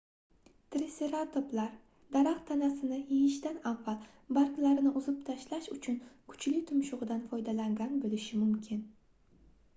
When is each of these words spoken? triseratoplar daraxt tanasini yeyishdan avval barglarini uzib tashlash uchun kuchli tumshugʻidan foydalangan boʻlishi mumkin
triseratoplar 0.75 1.73
daraxt 2.15 2.47
tanasini 2.51 2.97
yeyishdan 3.09 3.59
avval 3.73 4.09
barglarini 4.39 4.95
uzib 5.03 5.21
tashlash 5.29 5.71
uchun 5.77 6.01
kuchli 6.33 6.65
tumshugʻidan 6.73 7.23
foydalangan 7.35 7.97
boʻlishi 8.07 8.43
mumkin 8.43 8.85